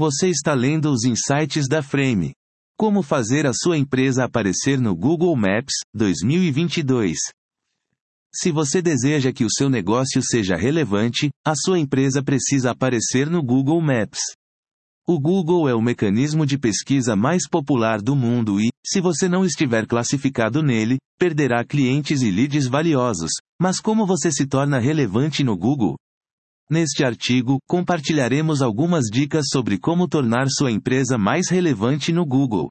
Você 0.00 0.30
está 0.30 0.54
lendo 0.54 0.90
os 0.90 1.04
insights 1.04 1.68
da 1.68 1.82
Frame. 1.82 2.32
Como 2.74 3.02
fazer 3.02 3.46
a 3.46 3.52
sua 3.52 3.76
empresa 3.76 4.24
aparecer 4.24 4.80
no 4.80 4.96
Google 4.96 5.36
Maps 5.36 5.74
2022. 5.92 7.18
Se 8.34 8.50
você 8.50 8.80
deseja 8.80 9.30
que 9.30 9.44
o 9.44 9.50
seu 9.50 9.68
negócio 9.68 10.22
seja 10.22 10.56
relevante, 10.56 11.28
a 11.46 11.52
sua 11.54 11.78
empresa 11.78 12.22
precisa 12.22 12.70
aparecer 12.70 13.28
no 13.28 13.42
Google 13.42 13.78
Maps. 13.82 14.20
O 15.06 15.20
Google 15.20 15.68
é 15.68 15.74
o 15.74 15.82
mecanismo 15.82 16.46
de 16.46 16.56
pesquisa 16.56 17.14
mais 17.14 17.46
popular 17.46 18.00
do 18.00 18.16
mundo 18.16 18.58
e, 18.58 18.70
se 18.82 19.02
você 19.02 19.28
não 19.28 19.44
estiver 19.44 19.86
classificado 19.86 20.62
nele, 20.62 20.96
perderá 21.18 21.62
clientes 21.62 22.22
e 22.22 22.30
leads 22.30 22.66
valiosos. 22.66 23.32
Mas 23.60 23.78
como 23.80 24.06
você 24.06 24.32
se 24.32 24.46
torna 24.46 24.78
relevante 24.78 25.44
no 25.44 25.54
Google? 25.58 25.98
Neste 26.70 27.04
artigo, 27.04 27.58
compartilharemos 27.66 28.62
algumas 28.62 29.06
dicas 29.10 29.46
sobre 29.50 29.76
como 29.76 30.06
tornar 30.06 30.46
sua 30.48 30.70
empresa 30.70 31.18
mais 31.18 31.48
relevante 31.48 32.12
no 32.12 32.24
Google. 32.24 32.70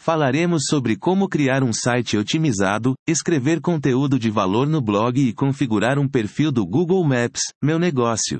Falaremos 0.00 0.66
sobre 0.70 0.96
como 0.96 1.28
criar 1.28 1.64
um 1.64 1.72
site 1.72 2.16
otimizado, 2.16 2.94
escrever 3.04 3.60
conteúdo 3.60 4.16
de 4.16 4.30
valor 4.30 4.68
no 4.68 4.80
blog 4.80 5.18
e 5.18 5.32
configurar 5.32 5.98
um 5.98 6.08
perfil 6.08 6.52
do 6.52 6.64
Google 6.64 7.02
Maps, 7.02 7.40
meu 7.60 7.80
negócio. 7.80 8.38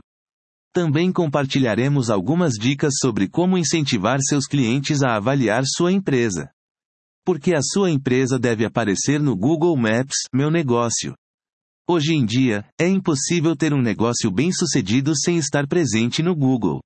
Também 0.73 1.11
compartilharemos 1.11 2.09
algumas 2.09 2.53
dicas 2.53 2.95
sobre 3.01 3.29
como 3.29 3.59
incentivar 3.59 4.21
seus 4.21 4.47
clientes 4.47 5.03
a 5.03 5.17
avaliar 5.17 5.65
sua 5.67 5.91
empresa. 5.91 6.49
Porque 7.25 7.57
a 7.57 7.61
sua 7.61 7.91
empresa 7.91 8.39
deve 8.39 8.65
aparecer 8.65 9.19
no 9.19 9.35
Google 9.35 9.77
Maps, 9.77 10.15
meu 10.33 10.49
negócio. 10.49 11.17
Hoje 11.89 12.15
em 12.15 12.27
dia, 12.27 12.65
é 12.81 12.89
impossível 12.89 13.55
ter 13.55 13.73
um 13.73 13.81
negócio 13.81 14.29
bem-sucedido 14.29 15.13
sem 15.17 15.37
estar 15.37 15.69
presente 15.69 16.21
no 16.21 16.35
Google. 16.35 16.81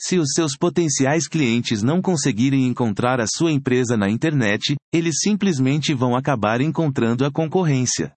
Se 0.00 0.18
os 0.18 0.30
seus 0.34 0.56
potenciais 0.56 1.28
clientes 1.28 1.82
não 1.82 2.00
conseguirem 2.00 2.66
encontrar 2.66 3.20
a 3.20 3.26
sua 3.26 3.52
empresa 3.52 3.94
na 3.94 4.08
internet, 4.08 4.74
eles 4.90 5.16
simplesmente 5.20 5.92
vão 5.92 6.16
acabar 6.16 6.62
encontrando 6.62 7.26
a 7.26 7.30
concorrência. 7.30 8.14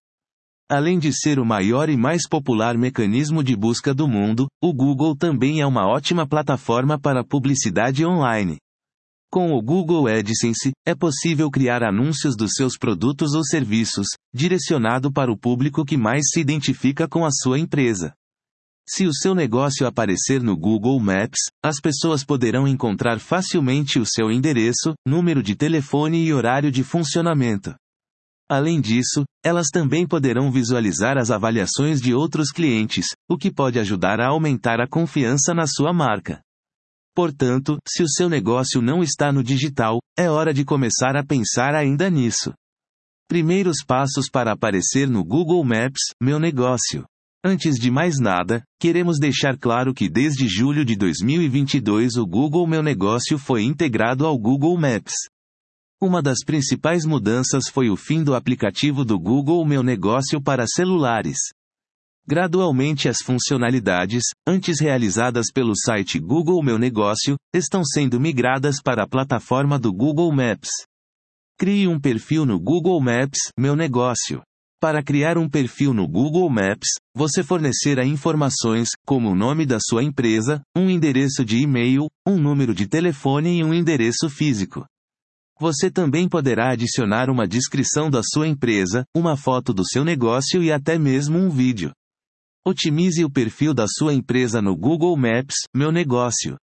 Além 0.72 0.98
de 0.98 1.12
ser 1.12 1.38
o 1.38 1.46
maior 1.46 1.90
e 1.90 1.98
mais 1.98 2.26
popular 2.30 2.78
mecanismo 2.78 3.44
de 3.44 3.54
busca 3.54 3.94
do 3.94 4.08
mundo, 4.08 4.48
o 4.64 4.74
Google 4.74 5.18
também 5.18 5.60
é 5.60 5.66
uma 5.68 5.86
ótima 5.86 6.26
plataforma 6.26 6.98
para 6.98 7.26
publicidade 7.26 8.06
online. 8.06 8.56
Com 9.36 9.52
o 9.52 9.62
Google 9.62 10.08
AdSense, 10.08 10.72
é 10.88 10.96
possível 10.96 11.52
criar 11.52 11.84
anúncios 11.84 12.38
dos 12.38 12.52
seus 12.54 12.78
produtos 12.78 13.34
ou 13.34 13.44
serviços, 13.44 14.08
direcionado 14.34 15.12
para 15.12 15.30
o 15.30 15.38
público 15.38 15.84
que 15.84 15.98
mais 15.98 16.30
se 16.32 16.40
identifica 16.40 17.06
com 17.06 17.26
a 17.26 17.30
sua 17.30 17.60
empresa. 17.60 18.14
Se 18.88 19.06
o 19.06 19.14
seu 19.14 19.36
negócio 19.36 19.86
aparecer 19.86 20.42
no 20.42 20.56
Google 20.56 20.98
Maps, 21.02 21.50
as 21.62 21.82
pessoas 21.82 22.24
poderão 22.24 22.66
encontrar 22.66 23.20
facilmente 23.20 24.00
o 24.00 24.06
seu 24.06 24.32
endereço, 24.32 24.94
número 25.06 25.44
de 25.44 25.54
telefone 25.54 26.24
e 26.24 26.34
horário 26.34 26.72
de 26.72 26.82
funcionamento. 26.82 27.76
Além 28.50 28.80
disso, 28.80 29.26
elas 29.44 29.68
também 29.68 30.08
poderão 30.08 30.50
visualizar 30.50 31.18
as 31.18 31.30
avaliações 31.30 32.00
de 32.00 32.14
outros 32.14 32.52
clientes, 32.52 33.08
o 33.30 33.38
que 33.38 33.52
pode 33.52 33.80
ajudar 33.80 34.22
a 34.22 34.28
aumentar 34.28 34.80
a 34.80 34.88
confiança 34.88 35.54
na 35.54 35.68
sua 35.68 35.92
marca. 35.92 36.45
Portanto, 37.16 37.78
se 37.88 38.04
o 38.04 38.10
seu 38.10 38.28
negócio 38.28 38.82
não 38.82 39.02
está 39.02 39.32
no 39.32 39.42
digital, 39.42 40.00
é 40.18 40.30
hora 40.30 40.54
de 40.54 40.66
começar 40.66 41.16
a 41.16 41.26
pensar 41.26 41.74
ainda 41.74 42.10
nisso. 42.10 42.54
Primeiros 43.30 43.78
passos 43.88 44.30
para 44.30 44.52
aparecer 44.52 45.08
no 45.08 45.24
Google 45.24 45.64
Maps, 45.64 46.02
meu 46.22 46.40
negócio. 46.40 47.06
Antes 47.44 47.76
de 47.76 47.90
mais 47.90 48.20
nada, 48.20 48.64
queremos 48.80 49.18
deixar 49.18 49.58
claro 49.58 49.94
que 49.94 50.10
desde 50.10 50.48
julho 50.48 50.84
de 50.84 50.96
2022 50.96 52.18
o 52.18 52.26
Google 52.26 52.68
Meu 52.68 52.84
Negócio 52.84 53.38
foi 53.38 53.64
integrado 53.64 54.26
ao 54.26 54.38
Google 54.38 54.76
Maps. 54.78 55.14
Uma 56.02 56.22
das 56.22 56.40
principais 56.44 57.06
mudanças 57.06 57.70
foi 57.70 57.90
o 57.90 57.96
fim 57.96 58.24
do 58.24 58.36
aplicativo 58.36 59.06
do 59.06 59.18
Google 59.20 59.64
Meu 59.64 59.82
Negócio 59.84 60.42
para 60.42 60.66
celulares. 60.68 61.38
Gradualmente 62.28 63.08
as 63.08 63.18
funcionalidades, 63.24 64.24
antes 64.48 64.80
realizadas 64.82 65.46
pelo 65.54 65.74
site 65.76 66.20
Google 66.20 66.64
Meu 66.64 66.80
Negócio, 66.80 67.36
estão 67.54 67.86
sendo 67.86 68.20
migradas 68.20 68.78
para 68.84 69.04
a 69.04 69.08
plataforma 69.08 69.78
do 69.78 69.94
Google 69.94 70.32
Maps. 70.32 70.72
Crie 71.56 71.88
um 71.88 72.00
perfil 72.00 72.44
no 72.44 72.60
Google 72.60 73.00
Maps, 73.00 73.38
Meu 73.56 73.76
Negócio. 73.76 74.42
Para 74.82 75.04
criar 75.04 75.38
um 75.38 75.48
perfil 75.48 75.94
no 75.94 76.08
Google 76.08 76.50
Maps, 76.50 76.90
você 77.16 77.44
fornecerá 77.44 78.04
informações, 78.04 78.90
como 79.06 79.30
o 79.30 79.36
nome 79.36 79.64
da 79.64 79.78
sua 79.80 80.04
empresa, 80.04 80.64
um 80.76 80.90
endereço 80.90 81.46
de 81.46 81.60
e-mail, 81.60 82.08
um 82.28 82.38
número 82.38 82.74
de 82.74 82.88
telefone 82.88 83.60
e 83.60 83.64
um 83.64 83.72
endereço 83.72 84.32
físico. 84.32 84.84
Você 85.60 85.92
também 85.92 86.28
poderá 86.28 86.72
adicionar 86.72 87.30
uma 87.30 87.48
descrição 87.48 88.10
da 88.10 88.22
sua 88.24 88.48
empresa, 88.48 89.06
uma 89.16 89.38
foto 89.38 89.72
do 89.72 89.88
seu 89.88 90.04
negócio 90.04 90.64
e 90.64 90.72
até 90.72 90.98
mesmo 90.98 91.38
um 91.38 91.52
vídeo. 91.52 91.94
Otimize 92.68 93.24
o 93.24 93.30
perfil 93.30 93.76
da 93.76 93.86
sua 93.88 94.12
empresa 94.12 94.60
no 94.60 94.76
Google 94.76 95.16
Maps, 95.16 95.54
Meu 95.72 95.92
Negócio. 95.92 96.58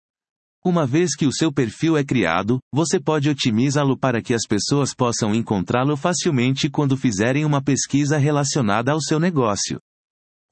Uma 0.64 0.88
vez 0.88 1.14
que 1.14 1.26
o 1.26 1.34
seu 1.34 1.52
perfil 1.52 1.98
é 1.98 2.06
criado, 2.06 2.58
você 2.74 3.02
pode 3.02 3.30
otimizá-lo 3.30 4.00
para 4.00 4.22
que 4.22 4.34
as 4.34 4.44
pessoas 4.48 4.94
possam 4.96 5.36
encontrá-lo 5.36 5.98
facilmente 5.98 6.70
quando 6.70 6.96
fizerem 6.96 7.44
uma 7.44 7.62
pesquisa 7.62 8.18
relacionada 8.18 8.94
ao 8.94 9.02
seu 9.02 9.20
negócio. 9.20 9.78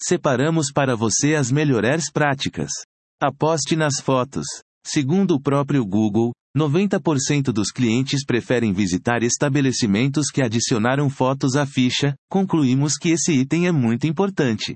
Separamos 0.01 0.69
para 0.69 0.97
você 0.97 1.35
as 1.35 1.49
melhores 1.49 2.11
práticas. 2.11 2.71
Aposte 3.17 3.77
nas 3.77 4.01
fotos. 4.01 4.45
Segundo 4.85 5.35
o 5.35 5.41
próprio 5.41 5.85
Google, 5.85 6.33
90% 6.57 7.53
dos 7.53 7.71
clientes 7.71 8.25
preferem 8.25 8.73
visitar 8.73 9.23
estabelecimentos 9.23 10.27
que 10.27 10.41
adicionaram 10.41 11.09
fotos 11.09 11.55
à 11.55 11.65
ficha, 11.65 12.15
concluímos 12.29 12.95
que 12.97 13.11
esse 13.11 13.31
item 13.31 13.65
é 13.65 13.71
muito 13.71 14.05
importante. 14.05 14.75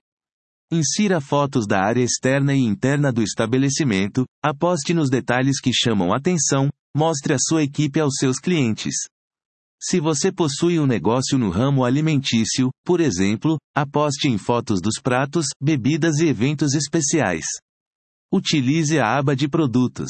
Insira 0.74 1.20
fotos 1.20 1.68
da 1.68 1.84
área 1.84 2.02
externa 2.02 2.56
e 2.56 2.60
interna 2.60 3.12
do 3.12 3.22
estabelecimento, 3.22 4.24
aposte 4.42 4.94
nos 4.94 5.10
detalhes 5.10 5.60
que 5.60 5.74
chamam 5.74 6.14
atenção, 6.14 6.70
mostre 6.96 7.34
a 7.34 7.38
sua 7.38 7.62
equipe 7.62 8.00
aos 8.00 8.14
seus 8.18 8.40
clientes. 8.40 8.94
Se 9.82 10.00
você 10.00 10.32
possui 10.32 10.80
um 10.80 10.86
negócio 10.86 11.38
no 11.38 11.50
ramo 11.50 11.84
alimentício, 11.84 12.70
por 12.86 13.02
exemplo, 13.02 13.58
aposte 13.76 14.30
em 14.30 14.38
fotos 14.38 14.80
dos 14.80 14.96
pratos, 15.02 15.48
bebidas 15.62 16.20
e 16.20 16.28
eventos 16.28 16.74
especiais. 16.74 17.44
Utilize 18.32 18.98
a 18.98 19.18
aba 19.18 19.36
de 19.36 19.50
produtos. 19.50 20.10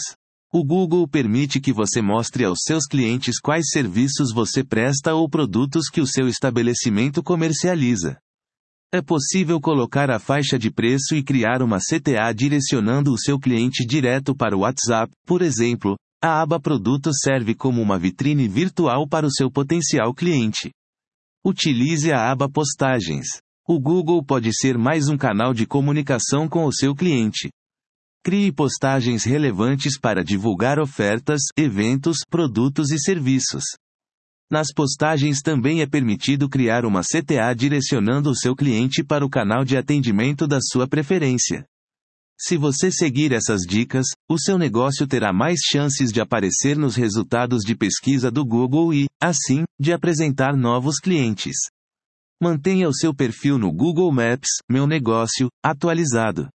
O 0.53 0.63
Google 0.63 1.07
permite 1.07 1.59
que 1.59 1.73
você 1.73 2.03
mostre 2.03 2.45
aos 2.45 2.59
seus 2.61 2.85
clientes 2.85 3.39
quais 3.39 3.69
serviços 3.71 4.31
você 4.31 4.63
presta 4.63 5.15
ou 5.15 5.27
produtos 5.27 5.89
que 5.89 6.01
o 6.01 6.05
seu 6.05 6.27
estabelecimento 6.27 7.23
comercializa. 7.23 8.19
É 8.93 9.01
possível 9.01 9.61
colocar 9.61 10.11
a 10.11 10.19
faixa 10.19 10.59
de 10.59 10.69
preço 10.69 11.15
e 11.15 11.23
criar 11.23 11.61
uma 11.61 11.77
CTA 11.77 12.33
direcionando 12.35 13.13
o 13.13 13.17
seu 13.17 13.39
cliente 13.39 13.85
direto 13.85 14.35
para 14.35 14.53
o 14.53 14.61
WhatsApp, 14.61 15.09
por 15.25 15.41
exemplo. 15.41 15.95
A 16.21 16.41
aba 16.41 16.59
Produtos 16.59 17.19
serve 17.23 17.55
como 17.55 17.81
uma 17.81 17.97
vitrine 17.97 18.49
virtual 18.49 19.07
para 19.07 19.25
o 19.25 19.31
seu 19.31 19.49
potencial 19.49 20.13
cliente. 20.13 20.71
Utilize 21.43 22.11
a 22.11 22.31
aba 22.31 22.49
Postagens. 22.49 23.39
O 23.65 23.79
Google 23.79 24.21
pode 24.25 24.53
ser 24.53 24.77
mais 24.77 25.07
um 25.07 25.17
canal 25.17 25.53
de 25.53 25.65
comunicação 25.65 26.49
com 26.49 26.65
o 26.65 26.73
seu 26.73 26.93
cliente. 26.93 27.49
Crie 28.25 28.51
postagens 28.51 29.23
relevantes 29.23 29.97
para 29.97 30.21
divulgar 30.21 30.79
ofertas, 30.79 31.39
eventos, 31.57 32.17
produtos 32.29 32.91
e 32.91 32.99
serviços. 32.99 33.63
Nas 34.51 34.67
postagens 34.75 35.41
também 35.41 35.81
é 35.81 35.87
permitido 35.87 36.49
criar 36.49 36.83
uma 36.83 36.99
CTA 37.03 37.55
direcionando 37.55 38.29
o 38.29 38.35
seu 38.35 38.53
cliente 38.53 39.01
para 39.01 39.25
o 39.25 39.29
canal 39.29 39.63
de 39.63 39.77
atendimento 39.77 40.45
da 40.45 40.59
sua 40.59 40.85
preferência. 40.85 41.65
Se 42.37 42.57
você 42.57 42.91
seguir 42.91 43.31
essas 43.31 43.61
dicas, 43.61 44.07
o 44.29 44.37
seu 44.37 44.57
negócio 44.57 45.07
terá 45.07 45.31
mais 45.31 45.59
chances 45.63 46.11
de 46.11 46.19
aparecer 46.19 46.75
nos 46.75 46.97
resultados 46.97 47.61
de 47.63 47.77
pesquisa 47.77 48.29
do 48.29 48.43
Google 48.43 48.93
e, 48.93 49.05
assim, 49.23 49.63
de 49.79 49.93
apresentar 49.93 50.57
novos 50.57 50.97
clientes. 50.97 51.55
Mantenha 52.41 52.89
o 52.89 52.93
seu 52.93 53.15
perfil 53.15 53.57
no 53.57 53.71
Google 53.71 54.11
Maps, 54.11 54.49
Meu 54.69 54.85
Negócio, 54.85 55.47
atualizado. 55.63 56.49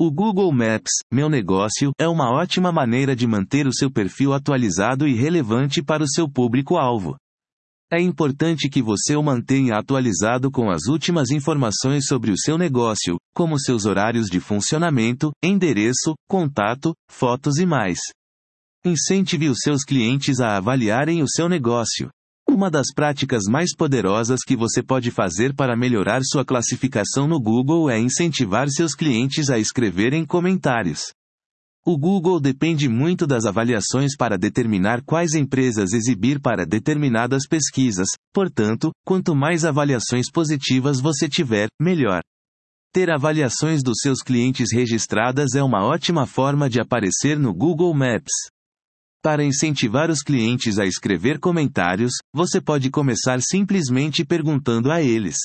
O 0.00 0.12
Google 0.12 0.52
Maps, 0.52 0.92
meu 1.12 1.28
negócio, 1.28 1.90
é 1.98 2.06
uma 2.06 2.30
ótima 2.30 2.70
maneira 2.70 3.16
de 3.16 3.26
manter 3.26 3.66
o 3.66 3.74
seu 3.74 3.90
perfil 3.90 4.32
atualizado 4.32 5.08
e 5.08 5.12
relevante 5.12 5.82
para 5.82 6.04
o 6.04 6.08
seu 6.08 6.30
público-alvo. 6.30 7.16
É 7.92 8.00
importante 8.00 8.68
que 8.68 8.80
você 8.80 9.16
o 9.16 9.22
mantenha 9.24 9.74
atualizado 9.74 10.52
com 10.52 10.70
as 10.70 10.86
últimas 10.86 11.30
informações 11.32 12.06
sobre 12.06 12.30
o 12.30 12.38
seu 12.38 12.56
negócio, 12.56 13.16
como 13.34 13.58
seus 13.58 13.86
horários 13.86 14.28
de 14.28 14.38
funcionamento, 14.38 15.32
endereço, 15.42 16.14
contato, 16.30 16.94
fotos 17.10 17.56
e 17.58 17.66
mais. 17.66 17.98
Incentive 18.84 19.48
os 19.48 19.58
seus 19.58 19.82
clientes 19.82 20.38
a 20.38 20.58
avaliarem 20.58 21.24
o 21.24 21.28
seu 21.28 21.48
negócio. 21.48 22.08
Uma 22.50 22.70
das 22.70 22.86
práticas 22.94 23.42
mais 23.48 23.76
poderosas 23.76 24.40
que 24.44 24.56
você 24.56 24.82
pode 24.82 25.10
fazer 25.10 25.54
para 25.54 25.76
melhorar 25.76 26.22
sua 26.24 26.44
classificação 26.44 27.28
no 27.28 27.38
Google 27.38 27.90
é 27.90 28.00
incentivar 28.00 28.68
seus 28.68 28.94
clientes 28.94 29.50
a 29.50 29.58
escreverem 29.58 30.24
comentários. 30.24 31.12
O 31.86 31.96
Google 31.96 32.40
depende 32.40 32.88
muito 32.88 33.26
das 33.26 33.44
avaliações 33.44 34.16
para 34.16 34.36
determinar 34.36 35.02
quais 35.04 35.34
empresas 35.34 35.92
exibir 35.92 36.40
para 36.40 36.66
determinadas 36.66 37.46
pesquisas, 37.46 38.08
portanto, 38.32 38.90
quanto 39.06 39.36
mais 39.36 39.64
avaliações 39.64 40.30
positivas 40.30 41.00
você 41.00 41.28
tiver, 41.28 41.68
melhor. 41.80 42.22
Ter 42.92 43.10
avaliações 43.10 43.82
dos 43.82 43.98
seus 44.00 44.22
clientes 44.22 44.72
registradas 44.72 45.54
é 45.54 45.62
uma 45.62 45.84
ótima 45.84 46.26
forma 46.26 46.68
de 46.68 46.80
aparecer 46.80 47.38
no 47.38 47.54
Google 47.54 47.94
Maps. 47.94 48.32
Para 49.22 49.44
incentivar 49.44 50.10
os 50.10 50.22
clientes 50.22 50.78
a 50.78 50.86
escrever 50.86 51.40
comentários, 51.40 52.12
você 52.32 52.60
pode 52.60 52.88
começar 52.88 53.40
simplesmente 53.40 54.24
perguntando 54.24 54.92
a 54.92 55.02
eles: 55.02 55.36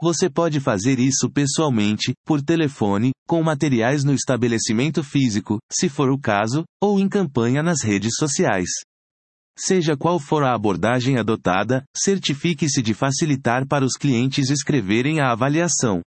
você 0.00 0.28
pode 0.28 0.60
fazer 0.60 0.98
isso 0.98 1.30
pessoalmente, 1.30 2.12
por 2.24 2.42
telefone, 2.42 3.12
com 3.26 3.42
materiais 3.42 4.04
no 4.04 4.12
estabelecimento 4.12 5.02
físico, 5.02 5.58
se 5.72 5.88
for 5.88 6.10
o 6.10 6.18
caso, 6.18 6.64
ou 6.82 7.00
em 7.00 7.08
campanha 7.08 7.62
nas 7.62 7.82
redes 7.82 8.16
sociais. 8.16 8.68
Seja 9.58 9.96
qual 9.96 10.20
for 10.20 10.42
a 10.42 10.54
abordagem 10.54 11.16
adotada, 11.16 11.82
certifique-se 11.96 12.82
de 12.82 12.92
facilitar 12.92 13.66
para 13.66 13.86
os 13.86 13.94
clientes 13.94 14.50
escreverem 14.50 15.18
a 15.20 15.32
avaliação. 15.32 16.02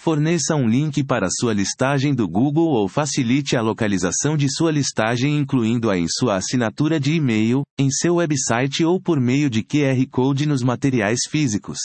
Forneça 0.00 0.54
um 0.54 0.68
link 0.68 1.02
para 1.02 1.26
sua 1.28 1.52
listagem 1.52 2.14
do 2.14 2.28
Google 2.28 2.68
ou 2.68 2.86
facilite 2.86 3.56
a 3.56 3.60
localização 3.60 4.36
de 4.36 4.48
sua 4.48 4.70
listagem 4.70 5.36
incluindo-a 5.36 5.98
em 5.98 6.06
sua 6.08 6.36
assinatura 6.36 7.00
de 7.00 7.14
e-mail, 7.14 7.64
em 7.76 7.90
seu 7.90 8.14
website 8.14 8.84
ou 8.84 9.00
por 9.02 9.20
meio 9.20 9.50
de 9.50 9.64
QR 9.64 10.00
Code 10.08 10.46
nos 10.46 10.62
materiais 10.62 11.18
físicos. 11.28 11.78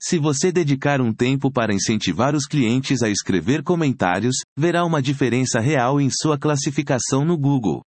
Se 0.00 0.16
você 0.16 0.52
dedicar 0.52 1.00
um 1.00 1.12
tempo 1.12 1.50
para 1.50 1.74
incentivar 1.74 2.36
os 2.36 2.46
clientes 2.46 3.02
a 3.02 3.10
escrever 3.10 3.64
comentários, 3.64 4.36
verá 4.56 4.84
uma 4.84 5.02
diferença 5.02 5.58
real 5.58 6.00
em 6.00 6.10
sua 6.10 6.38
classificação 6.38 7.24
no 7.24 7.36
Google. 7.36 7.82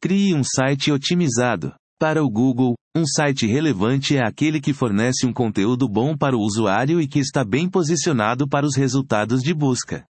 Crie 0.00 0.34
um 0.34 0.42
site 0.42 0.90
otimizado. 0.90 1.74
Para 2.00 2.24
o 2.24 2.30
Google, 2.30 2.76
um 2.96 3.04
site 3.04 3.46
relevante 3.46 4.16
é 4.16 4.26
aquele 4.26 4.58
que 4.58 4.72
fornece 4.72 5.26
um 5.26 5.34
conteúdo 5.34 5.86
bom 5.86 6.16
para 6.16 6.34
o 6.34 6.40
usuário 6.40 6.98
e 6.98 7.06
que 7.06 7.18
está 7.18 7.44
bem 7.44 7.68
posicionado 7.68 8.48
para 8.48 8.64
os 8.64 8.74
resultados 8.74 9.42
de 9.42 9.52
busca. 9.52 10.06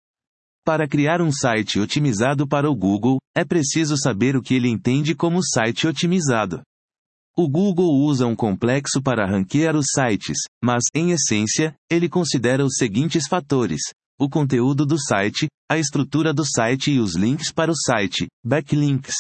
Para 0.66 0.86
criar 0.86 1.22
um 1.22 1.32
site 1.32 1.80
otimizado 1.80 2.46
para 2.46 2.70
o 2.70 2.76
Google, 2.76 3.20
é 3.34 3.46
preciso 3.46 3.96
saber 3.96 4.36
o 4.36 4.42
que 4.42 4.54
ele 4.54 4.68
entende 4.68 5.16
como 5.16 5.40
site 5.42 5.88
otimizado. 5.88 6.62
O 7.38 7.48
Google 7.48 8.04
usa 8.04 8.28
um 8.28 8.36
complexo 8.36 9.02
para 9.02 9.26
ranquear 9.26 9.74
os 9.74 9.86
sites, 9.96 10.40
mas, 10.62 10.84
em 10.94 11.12
essência, 11.12 11.74
ele 11.90 12.10
considera 12.10 12.66
os 12.66 12.76
seguintes 12.76 13.30
fatores: 13.30 13.80
o 14.20 14.28
conteúdo 14.28 14.86
do 14.86 15.00
site, 15.02 15.48
a 15.72 15.78
estrutura 15.78 16.34
do 16.34 16.44
site 16.44 16.92
e 16.92 17.00
os 17.00 17.16
links 17.16 17.50
para 17.50 17.72
o 17.72 17.76
site, 17.76 18.28
backlinks. 18.44 19.16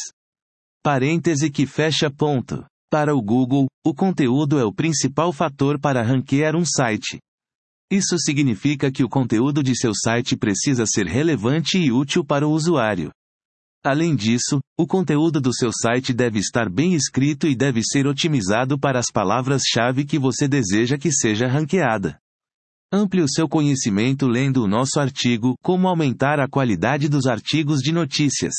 Parêntese 0.87 1.51
que 1.51 1.67
fecha 1.67 2.09
ponto. 2.09 2.65
Para 2.89 3.13
o 3.13 3.21
Google, 3.21 3.67
o 3.85 3.93
conteúdo 3.93 4.57
é 4.57 4.63
o 4.63 4.73
principal 4.73 5.33
fator 5.33 5.77
para 5.77 6.01
ranquear 6.01 6.55
um 6.55 6.63
site. 6.63 7.19
Isso 7.91 8.17
significa 8.17 8.89
que 8.89 9.03
o 9.03 9.09
conteúdo 9.09 9.61
de 9.61 9.77
seu 9.77 9.91
site 9.93 10.37
precisa 10.37 10.85
ser 10.85 11.05
relevante 11.05 11.77
e 11.77 11.91
útil 11.91 12.23
para 12.23 12.47
o 12.47 12.51
usuário. 12.51 13.11
Além 13.83 14.15
disso, 14.15 14.61
o 14.79 14.87
conteúdo 14.87 15.41
do 15.41 15.53
seu 15.53 15.71
site 15.73 16.13
deve 16.13 16.39
estar 16.39 16.69
bem 16.69 16.93
escrito 16.93 17.49
e 17.49 17.53
deve 17.53 17.81
ser 17.83 18.07
otimizado 18.07 18.79
para 18.79 18.97
as 18.97 19.07
palavras-chave 19.11 20.05
que 20.05 20.17
você 20.17 20.47
deseja 20.47 20.97
que 20.97 21.11
seja 21.11 21.49
ranqueada. 21.49 22.17
Amplie 22.93 23.23
o 23.23 23.29
seu 23.29 23.49
conhecimento 23.49 24.25
lendo 24.25 24.63
o 24.63 24.67
nosso 24.69 25.01
artigo 25.01 25.55
Como 25.61 25.89
aumentar 25.89 26.39
a 26.39 26.47
qualidade 26.47 27.09
dos 27.09 27.25
artigos 27.25 27.79
de 27.79 27.91
notícias. 27.91 28.53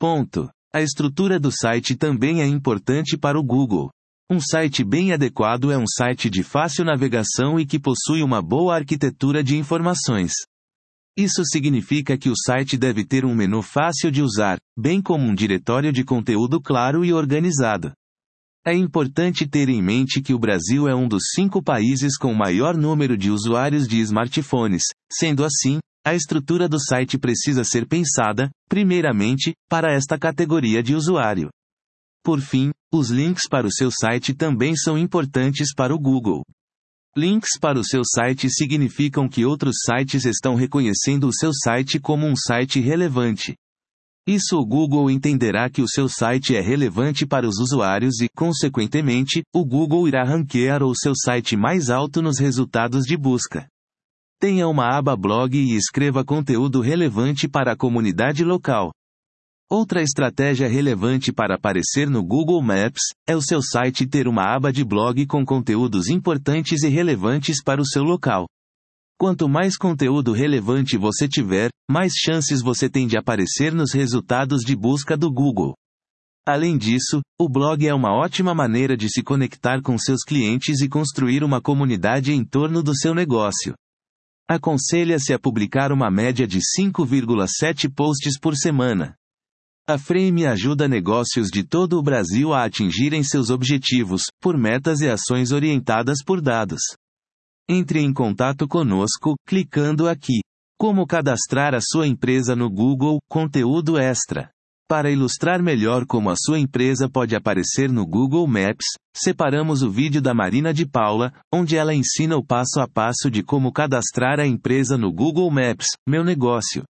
Ponto. 0.00 0.48
A 0.74 0.82
estrutura 0.82 1.38
do 1.38 1.52
site 1.52 1.94
também 1.94 2.42
é 2.42 2.46
importante 2.48 3.16
para 3.16 3.38
o 3.38 3.44
Google. 3.44 3.90
Um 4.28 4.40
site 4.40 4.82
bem 4.82 5.12
adequado 5.12 5.70
é 5.70 5.78
um 5.78 5.86
site 5.86 6.28
de 6.28 6.42
fácil 6.42 6.84
navegação 6.84 7.60
e 7.60 7.64
que 7.64 7.78
possui 7.78 8.24
uma 8.24 8.42
boa 8.42 8.74
arquitetura 8.74 9.44
de 9.44 9.56
informações. 9.56 10.32
Isso 11.16 11.44
significa 11.44 12.18
que 12.18 12.28
o 12.28 12.34
site 12.36 12.76
deve 12.76 13.06
ter 13.06 13.24
um 13.24 13.32
menu 13.36 13.62
fácil 13.62 14.10
de 14.10 14.20
usar, 14.20 14.58
bem 14.76 15.00
como 15.00 15.24
um 15.24 15.32
diretório 15.32 15.92
de 15.92 16.02
conteúdo 16.02 16.60
claro 16.60 17.04
e 17.04 17.12
organizado. 17.12 17.92
É 18.66 18.74
importante 18.74 19.46
ter 19.46 19.68
em 19.68 19.80
mente 19.80 20.20
que 20.20 20.34
o 20.34 20.40
Brasil 20.40 20.88
é 20.88 20.94
um 20.94 21.06
dos 21.06 21.22
cinco 21.36 21.62
países 21.62 22.16
com 22.18 22.34
maior 22.34 22.76
número 22.76 23.16
de 23.16 23.30
usuários 23.30 23.86
de 23.86 24.00
smartphones, 24.00 24.82
sendo 25.08 25.44
assim, 25.44 25.78
a 26.04 26.14
estrutura 26.14 26.68
do 26.68 26.78
site 26.78 27.18
precisa 27.18 27.64
ser 27.64 27.86
pensada, 27.88 28.50
primeiramente, 28.68 29.54
para 29.68 29.90
esta 29.90 30.18
categoria 30.18 30.82
de 30.82 30.94
usuário. 30.94 31.48
Por 32.22 32.40
fim, 32.40 32.72
os 32.92 33.10
links 33.10 33.48
para 33.48 33.66
o 33.66 33.72
seu 33.72 33.90
site 33.90 34.34
também 34.34 34.76
são 34.76 34.98
importantes 34.98 35.74
para 35.74 35.94
o 35.94 35.98
Google. 35.98 36.42
Links 37.16 37.58
para 37.58 37.78
o 37.78 37.84
seu 37.84 38.02
site 38.04 38.50
significam 38.50 39.28
que 39.28 39.44
outros 39.44 39.76
sites 39.84 40.24
estão 40.24 40.54
reconhecendo 40.54 41.28
o 41.28 41.32
seu 41.32 41.52
site 41.54 41.98
como 41.98 42.26
um 42.26 42.34
site 42.36 42.80
relevante. 42.80 43.54
Isso 44.26 44.56
o 44.56 44.66
Google 44.66 45.10
entenderá 45.10 45.70
que 45.70 45.82
o 45.82 45.88
seu 45.88 46.08
site 46.08 46.56
é 46.56 46.60
relevante 46.60 47.26
para 47.26 47.46
os 47.46 47.58
usuários 47.58 48.20
e, 48.20 48.28
consequentemente, 48.34 49.42
o 49.54 49.64
Google 49.64 50.08
irá 50.08 50.24
ranquear 50.24 50.82
o 50.82 50.94
seu 50.94 51.12
site 51.14 51.56
mais 51.56 51.88
alto 51.90 52.20
nos 52.20 52.38
resultados 52.38 53.04
de 53.04 53.16
busca. 53.16 53.68
Tenha 54.40 54.68
uma 54.68 54.96
aba 54.96 55.16
blog 55.16 55.56
e 55.56 55.76
escreva 55.76 56.24
conteúdo 56.24 56.80
relevante 56.80 57.48
para 57.48 57.72
a 57.72 57.76
comunidade 57.76 58.44
local. 58.44 58.92
Outra 59.70 60.02
estratégia 60.02 60.68
relevante 60.68 61.32
para 61.32 61.54
aparecer 61.54 62.10
no 62.10 62.22
Google 62.22 62.62
Maps 62.62 63.02
é 63.26 63.34
o 63.34 63.40
seu 63.40 63.62
site 63.62 64.06
ter 64.06 64.28
uma 64.28 64.54
aba 64.54 64.72
de 64.72 64.84
blog 64.84 65.26
com 65.26 65.44
conteúdos 65.44 66.08
importantes 66.08 66.82
e 66.82 66.88
relevantes 66.88 67.62
para 67.62 67.80
o 67.80 67.86
seu 67.86 68.02
local. 68.02 68.46
Quanto 69.18 69.48
mais 69.48 69.76
conteúdo 69.76 70.32
relevante 70.32 70.98
você 70.98 71.26
tiver, 71.26 71.70
mais 71.90 72.12
chances 72.12 72.60
você 72.60 72.90
tem 72.90 73.06
de 73.06 73.16
aparecer 73.16 73.72
nos 73.72 73.92
resultados 73.92 74.62
de 74.62 74.76
busca 74.76 75.16
do 75.16 75.32
Google. 75.32 75.74
Além 76.46 76.76
disso, 76.76 77.22
o 77.40 77.48
blog 77.48 77.86
é 77.86 77.94
uma 77.94 78.12
ótima 78.12 78.54
maneira 78.54 78.96
de 78.96 79.08
se 79.08 79.22
conectar 79.22 79.80
com 79.80 79.96
seus 79.96 80.22
clientes 80.22 80.82
e 80.82 80.88
construir 80.88 81.42
uma 81.42 81.60
comunidade 81.60 82.32
em 82.32 82.44
torno 82.44 82.82
do 82.82 82.94
seu 82.94 83.14
negócio. 83.14 83.74
Aconselha-se 84.48 85.32
a 85.32 85.38
publicar 85.38 85.90
uma 85.90 86.10
média 86.10 86.46
de 86.46 86.58
5,7 86.58 87.90
posts 87.90 88.38
por 88.38 88.54
semana. 88.54 89.16
A 89.88 89.96
Frame 89.96 90.46
ajuda 90.46 90.86
negócios 90.86 91.48
de 91.48 91.62
todo 91.62 91.98
o 91.98 92.02
Brasil 92.02 92.52
a 92.52 92.64
atingirem 92.64 93.22
seus 93.22 93.48
objetivos, 93.48 94.24
por 94.40 94.56
metas 94.58 95.00
e 95.00 95.08
ações 95.08 95.50
orientadas 95.50 96.18
por 96.22 96.42
dados. 96.42 96.80
Entre 97.68 98.00
em 98.00 98.12
contato 98.12 98.68
conosco, 98.68 99.34
clicando 99.46 100.08
aqui. 100.08 100.40
Como 100.78 101.06
cadastrar 101.06 101.74
a 101.74 101.80
sua 101.80 102.06
empresa 102.06 102.54
no 102.54 102.68
Google, 102.68 103.20
conteúdo 103.26 103.98
extra. 103.98 104.53
Para 104.88 105.10
ilustrar 105.10 105.62
melhor 105.62 106.04
como 106.04 106.28
a 106.28 106.34
sua 106.36 106.58
empresa 106.58 107.08
pode 107.08 107.34
aparecer 107.34 107.90
no 107.90 108.06
Google 108.06 108.46
Maps, 108.46 108.84
separamos 109.16 109.82
o 109.82 109.90
vídeo 109.90 110.20
da 110.20 110.34
Marina 110.34 110.74
de 110.74 110.86
Paula, 110.86 111.32
onde 111.52 111.74
ela 111.74 111.94
ensina 111.94 112.36
o 112.36 112.44
passo 112.44 112.80
a 112.80 112.86
passo 112.86 113.30
de 113.30 113.42
como 113.42 113.72
cadastrar 113.72 114.38
a 114.38 114.46
empresa 114.46 114.98
no 114.98 115.10
Google 115.10 115.50
Maps, 115.50 115.86
meu 116.06 116.22
negócio. 116.22 116.84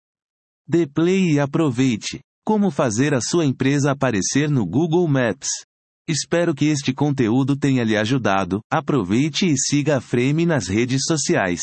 Dê 0.68 0.88
play 0.88 1.34
e 1.34 1.40
aproveite. 1.40 2.20
Como 2.44 2.72
fazer 2.72 3.14
a 3.14 3.22
sua 3.22 3.46
empresa 3.46 3.92
aparecer 3.92 4.50
no 4.50 4.66
Google 4.66 5.08
Maps. 5.08 5.48
Espero 6.10 6.54
que 6.54 6.66
este 6.66 6.94
conteúdo 6.94 7.56
tenha 7.56 7.84
lhe 7.84 7.96
ajudado. 7.96 8.60
Aproveite 8.72 9.46
e 9.46 9.56
siga 9.58 9.98
a 9.98 10.02
Frame 10.02 10.46
nas 10.46 10.68
redes 10.68 11.04
sociais. 11.08 11.62